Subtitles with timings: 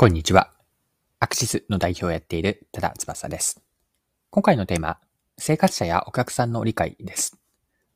[0.00, 0.50] こんにちは。
[1.18, 3.60] アクシスの代表をやっている多田翼です。
[4.30, 4.96] 今回のテーマ、
[5.36, 7.36] 生活者やお客さんの理解です。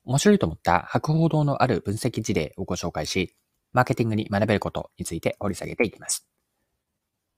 [0.05, 3.35] 面白いと思った博報堂のある分析事例をご紹介し、
[3.73, 6.29] マーケティングに学べることについて掘り下げていきます。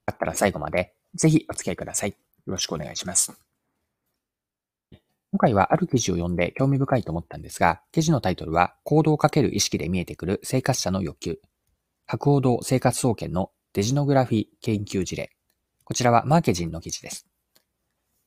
[0.08, 2.10] よかったら最後までぜひお付き合いください。
[2.10, 3.38] よろしくお願いします。
[5.30, 11.38] 今回はある記事を読んで興味深いと思ったんですが、記事のタイトルは行動をかける意識で見えてくる生活者の欲求。
[12.06, 15.28] 博報堂生活総研のデジノグラフィ研究事例。
[15.84, 17.26] こちらはマーケジンの記事です。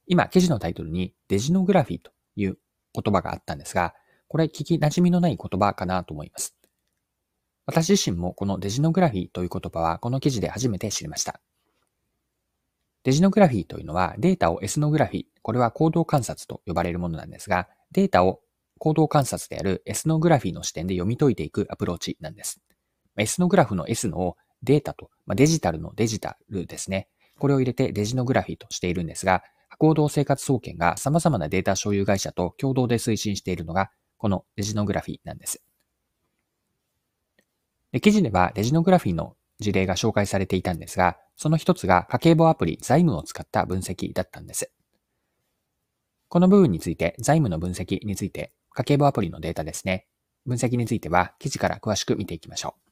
[0.05, 2.59] 今、記事のタイトルにデジノグラフィという
[2.94, 3.95] 言葉があったんですが、
[4.27, 6.55] これ聞き馴染みのない言葉かなと思います。
[7.66, 11.41] 私自身もこのデジノグラフィという言葉はこの記事で初めて知りました。
[13.02, 18.41] デジノグラフィというのはデータをエスノグラフィ、これは行動観察と呼ばれるものなんですが、データを
[18.77, 22.62] 行動観察であるエスノグラフィの視点で読み解いていくアプローチなんです。
[23.18, 27.08] エスノグラフの S のデータと、まあ、デジタルのデジタルですね。
[27.38, 29.43] これを入れてデジノグラフィーとしているんですが、
[29.77, 35.63] 行動生活総研が様々なデータ所有会社と共同で推進しているのが、このデジノグラフィーなんです。
[37.91, 44.71] で記事ではデジノグラフィーの事例が紹介されていたんですが、その一つが家計簿アプリ財務を使った分析だったんです。
[46.27, 50.05] この部分について、財務の分析について、家計簿アプリのデータですね。
[50.46, 52.88] 分析については記事から詳しく見ていきましょう。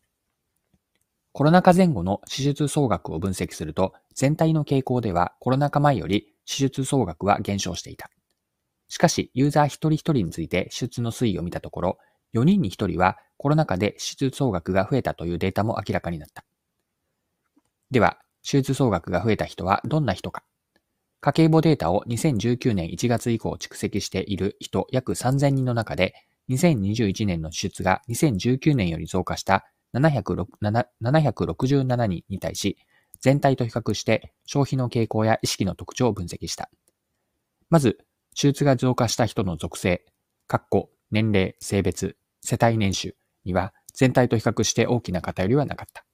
[1.38, 8.10] コロナ禍前後の手術総額を分析すると、全体の傾向ではコロナ禍前より手術総額は減少していた。
[8.88, 11.98] しかし、ユーザー一人一人について手術の推移を見たところ、
[12.34, 16.44] 4人に1人はコロナ禍で手術総額が増えたというデータも明らかになった。
[17.92, 20.44] では、手術総額が増えた人はどんな人か
[21.22, 26.16] 家計簿データを2019年1月以降蓄積している人約3000人の中で、
[26.50, 32.78] 2021年の手術が2019年より増加した767人に対し、
[33.20, 36.70] 全体と比較して消費の傾向や意識の特徴を分析した。
[37.70, 37.98] まず、
[38.36, 40.06] 手術が増加した人の属性、
[40.48, 46.06] 括弧、年齢、性別、世帯年収には全体と比較して大きな偏りはなかった。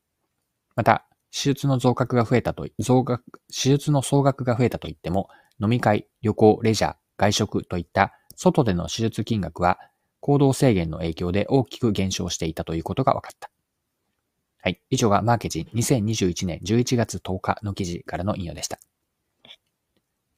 [0.76, 5.30] また、手術の増額が増えたと、増額、手術の総額が増えたと言っても、
[5.62, 9.80] 飲み会、旅行、レジャー、外食といった外での手術金額は
[10.20, 13.53] 行動制限の影響で大きく減少していたということが分かった。
[14.64, 14.82] はい。
[14.90, 18.80] 以上がマーケジン2021年11月10日の記事からの引用でした。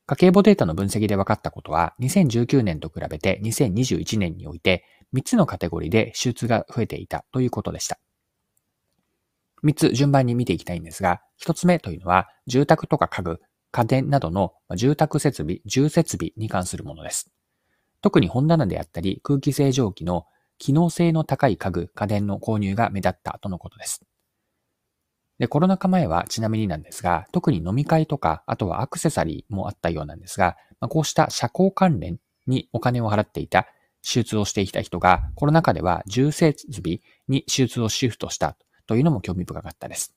[0.08, 4.84] 家計簿データの分析で分かったことは、2019年と比べて2021年において
[5.14, 8.00] 3つのカテゴリーで手術が増えていたということでした。
[9.64, 17.30] 3つ順番に見ていきたいんですが、1つ目というのは、住宅とか家具、家電などの住宅設備、住設備に関するものです。
[18.02, 20.26] 特に本棚であったり空気清浄機の
[20.58, 24.02] 機能性の高い家具、家電の購入が目立ったとのことです。
[25.40, 33.68] で、コロナ禍前はちなみになんですが、特に飲み会とか、あとはアクセサリーもあったようなんですが、まあ、こうした社交関連にお金を払っていた、
[34.02, 40.14] 手術をしていた人が、コロナ禍では重設備に手術をシフトしたというのも興味深かったです。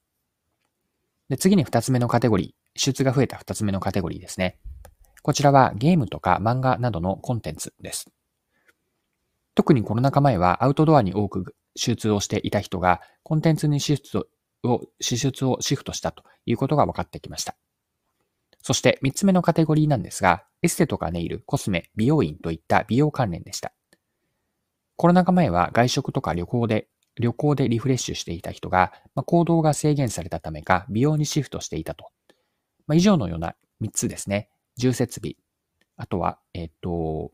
[1.29, 4.59] で、次に二つ目のカテゴリー、手術が増えた二つ目のカテゴリーですね。
[5.23, 8.11] こちらはゲームとか漫画などのコンテンツです。
[9.55, 14.27] 特にコロナ禍前はアウトドアに多く手術をしていた人がコンテンツにシフト
[14.65, 17.57] を、支出をシフトしたということが分かってきました。
[18.63, 23.73] そして3つ目のカテゴリーなんですが、エステとかネイル、コスメ、美容院といった美容関連でした。
[24.97, 26.89] コロナ禍前は外食とか旅行で、
[27.21, 32.11] 旅行でリフレッシュしていた人が、まあ、行動が制限されたためか美容にシフトしていたと。
[32.87, 34.51] まあ、以上のような3つですね。
[34.77, 35.35] 重設備。
[35.97, 37.33] あとは、えっ、と、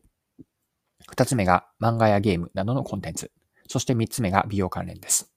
[1.11, 3.31] 2つ目が漫画やゲームなどのコンテンツ。
[3.67, 5.34] そして3つ目が美容関連です。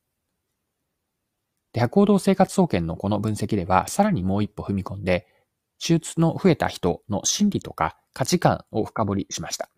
[1.78, 5.28] で、行動生活総研のこの分析では、さらにもう一歩踏み込んで、
[5.80, 9.70] 手術の増えた人の心理とか価値観を深掘りしました。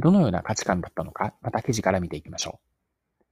[0.00, 3.24] どのような価値観だったのか、また記事から見ていきましょう。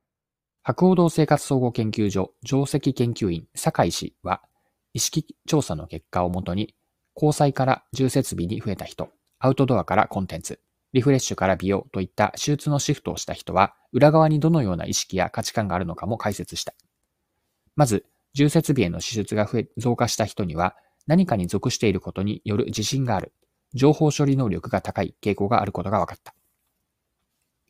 [0.63, 4.43] 白鸚堂生活総合研究所上席研究員酒井氏は、
[4.93, 6.75] 意識調査の結果をもとに、
[7.17, 9.09] 交際から重設備に増えた人、
[9.39, 10.61] アウトドアからコンテンツ、
[10.95, 16.73] リフレッシュから美容といった手術のシフトをした人は、裏側にどのような意識や価値観があるのかも解説した。
[17.75, 20.77] まず、重設備への支出が増え増加した人には、
[21.09, 23.33] 何かに属していることによる自信がある、
[23.75, 26.33] 情報処理能力が高い傾向があることが分かった。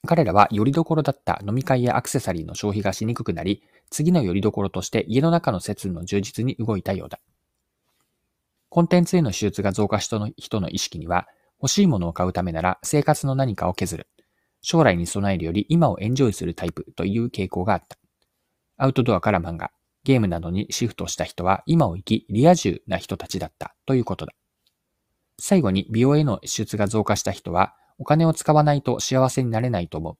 [0.06, 7.21] 彼らはよりどころだった飲み会やアクセサリーの消費がしにくくなり、次のよりどころとして家の中の設備の充実に動いたようだ。
[8.69, 11.26] コンテンツへの手術が増加した人の意識には、
[11.62, 14.08] 欲しいものを買うためなら生活の何かを削る。
[14.60, 17.98] 将来に備えるより今をエンジョイするタイプという傾向があった。
[18.76, 19.70] アウトドアから漫画、
[20.04, 24.32] ゲームなどにシフトした人は今を生きリア充な人たちだったということだ。
[25.38, 30.16] 最後に美容への支出が増加した人はお金を使わないと幸せになれないと思う。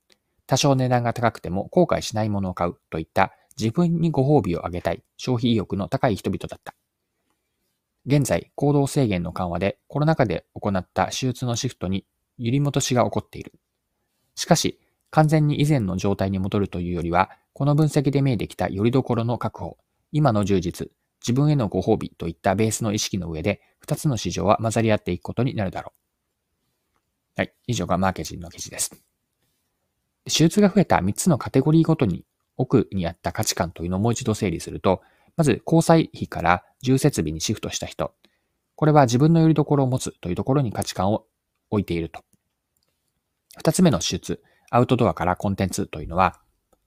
[0.46, 6.75] 多少値段が高くても後悔しないものを買うといった自分にご褒美をあげたい消費意欲の高い人々だった。
[8.06, 12.05] 現在、行動制限の緩和でコロナ禍で行った手術のシフトに
[12.39, 13.53] 揺り戻しが起こっている。
[14.35, 14.81] しかし、
[15.11, 19.79] 完全に以前の状態に戻るというよりは、この分析で見えてきた拠り所の確保、
[20.12, 20.91] 今の充実、
[21.27, 25.93] 自分へのご褒美といったベースの意識の上で、二つの市場は混ざり合っていくことになるだろ
[27.37, 27.41] う。
[27.41, 27.55] はい。
[27.67, 28.91] 以上がマーケティンの記事です。
[30.25, 32.25] 手術が増えた3つのカテゴリーごとに
[32.56, 35.01] 奥にあった価値観というのをもう一度整理すると、
[35.36, 38.14] まず交際費から重設備にシフトした人。
[38.76, 41.26] これは自分の拠り所を持つというところに価値観を
[41.70, 42.22] 置いていると。
[43.56, 46.40] 二つ目の手術、アウトドアからコンテンツというのは、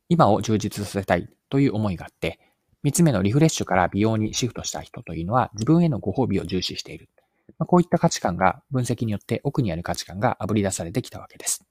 [0.09, 2.39] 今を充実させたいという思いがあって、
[2.83, 7.09] 三つ目のリフレッシュから美容にシフトした人というのは、自分へのご褒美を重視している。
[7.57, 11.65] まあ、こういった価値観が分析によって奥にある価値観が炙り出されてきたわけです。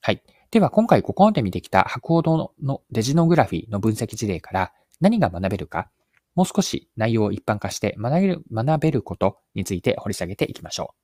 [0.00, 0.22] はい。
[0.50, 4.72] では今回ここまで見てきた白報堂のデジノグラフィーの分析事例から
[5.02, 5.90] 何が学べるか、
[6.36, 11.02] もう少し内容を一般化して学べる学べることについて掘り下げていきましょう。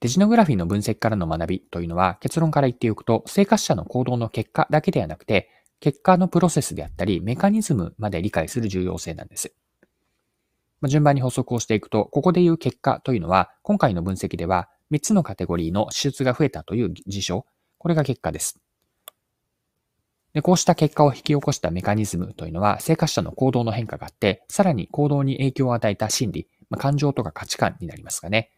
[0.00, 5.50] デジノグラフィーの分析からの学びというのは結論から言っておくと、生活者の行動の結果だけではなくて、
[5.80, 9.52] 結果のプロセスであったり、メカニズムまで理解する重要性なんです。
[10.80, 17.46] ま順番に補足をしていくと、ここで言う結果というのは、今回の分析では3つのカテゴリーの支出が増えたという事象、
[17.78, 18.60] これが結果です。
[20.34, 28.50] でこうした結果を引き起こしたメカニズムというのは、生活者の行動の変化があって、さらに行動に影響を与えた心理、まあ、感情とか価値観になりますかね。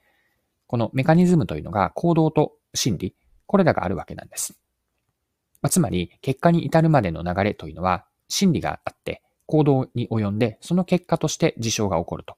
[0.66, 4.54] このメカニズムというのが行動と心理、これらがあるわけなんです。
[5.62, 12.36] まあ、つまり、結果に至るまでの流れというのは、心理があって、行動に及んで、その結果として事象が起こると。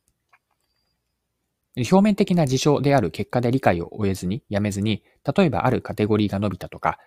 [1.77, 5.03] 表面的な事象である結果で理解を終えずに、やめずに、
[5.37, 6.99] 例えばあるカテゴリーが伸びたとか、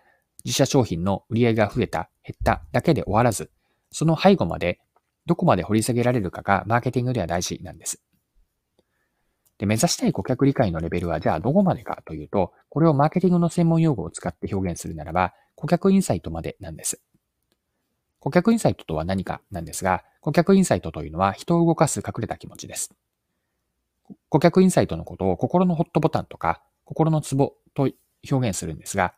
[0.46, 3.52] 自社商品の売り上げが増えた、減っただけで終わらず、
[3.92, 4.80] その背後まで
[5.26, 8.02] どこまで掘り下げられるかがマーケティングでは大事なんです。
[9.58, 17.02] で、目指したい顧客理解のレベルはじゃあどこまでかというと、これをマーケティングの専門用語を使って表現するならば、顧客インサイトまでなんです。
[18.20, 22.94] 顧客インサイトとは何かなんですが、顧客インサイトというのは人を動かす隠れた気持ちです。
[24.30, 27.90] 顧客インサイトのことを心のホットボタンとか心のツボと
[28.30, 29.16] 表現するんですが、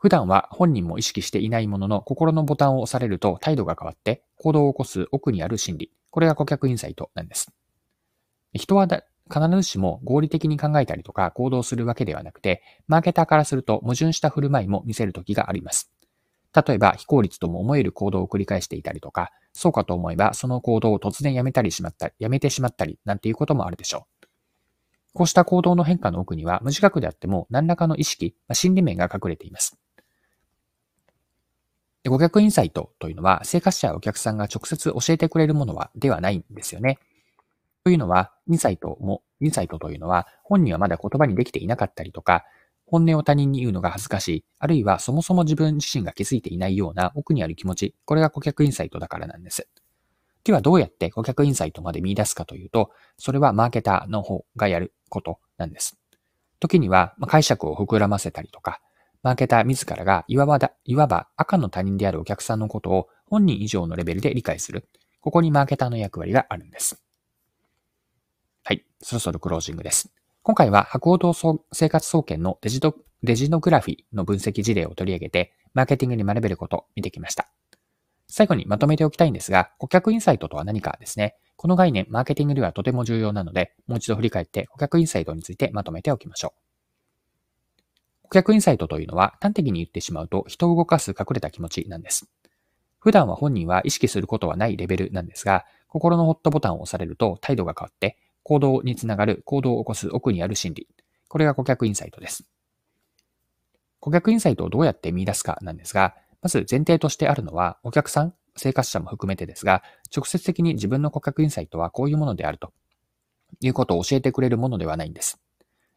[0.00, 5.92] 普段は本人も意識していないものの心のボタンを押されると態度が変わって行動を起こす奥にある心理。
[6.10, 7.52] これが顧客インサイトなんです。
[8.54, 9.04] 人は必
[9.56, 15.92] ずしも合理的に考えたりとか行動するわけではなくて、マーケターからすると矛盾した振る舞いも見せる時があります。
[16.66, 24.26] 例えば、非効率とも思える行動を繰り返していたりとか、そうかと思えば、その行動を突然やめたりしまったり、やめてしまったり、なんていうこともあるでしょう。
[25.12, 29.78] こうした行動の変化の奥には、無自覚であっても、何らかの意識、心理面が隠れています。
[32.08, 36.98] 顧客インサイトというのは、生活者やお客さんが直接教えてくれるものは、ではないんですよね。
[37.84, 42.44] というのは、インサイトも、インサイトというのは、本人はまだ言葉にできていなかったりとか、
[42.86, 49.68] 本音を他人に言うのが恥ずかしい、あるいはそもそも自分自身が気づいていないような奥にある気持ち、これが顧客インサイトだからなんです。
[50.42, 55.98] ではどうやって顧客インサイトまで見出すかというと、それはマーケターの方がやることなんです。
[56.58, 58.80] 時には解釈を膨らませたりとか、
[59.22, 64.88] マーケター自らがいわばだ、いわば赤の他人であるお客さんのことを本人以上のレベルで理解する。
[65.20, 67.02] ここにマーケターの役割があるんです。
[68.64, 68.84] はい。
[69.02, 70.12] そろそろクロージングです。
[70.42, 71.34] 今回は博報堂
[71.72, 77.50] 生活総研のデジドデジノグラフィの分析事例を取り上げて、マーケティングに学べることを見てきました。
[78.28, 81.36] 最後にまとめておきたいんですが、顧客インサイトとは何かですね。
[81.56, 86.69] この概念、マーケティングではとても重要なので、もう一度振り返って顧客インサイトについてまとめておきましょう。
[88.30, 92.30] 顧客インサイトというのは端的に言ってしまうと人を動かす隠れた気持ちなんです。
[93.00, 100.88] 普段は本人は意識することはないレベルなんですが、心のホットボタンを押されると態度が変わって行動につながる行動を起こす奥にある心理。
[101.28, 102.44] これが顧客インサイトです。
[103.98, 109.82] 顧客インサイトをどうやって見出すかなんですが、まず前提としてあるのは、お客さん、生活者も含めてですが、
[110.14, 112.72] 直接的に自分の顧客インサイトはこういうものであると
[113.60, 115.40] いうことを教えてくれるものではないんです。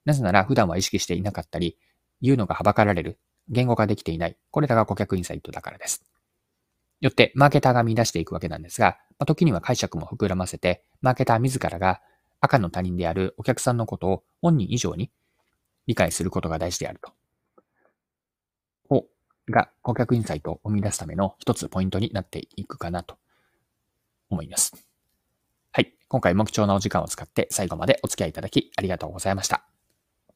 [0.06, 1.78] なぜなら普段は意識していなかったり、
[2.24, 3.20] 言うのがはばかられる。
[3.50, 4.38] 言語化できていない。
[4.50, 6.03] これらが顧客インサイトだからです。
[7.01, 12.01] よって、マーケターが見出していくわけなんですが、まあ、時には解釈も膨らませて、マーケター自らが
[12.39, 15.12] 赤の他人であるお客さんのことを本人以上に
[15.86, 17.12] 理解することが大事であると。
[18.96, 19.06] を、
[19.50, 23.18] が顧客インサイトを生み出すための一つポイントになっていくかなと
[24.30, 24.74] 思います。
[25.74, 25.94] はい。
[26.08, 29.73] 今回も貴重なお時間を使って最後までお付き合いいただきありがとうございました。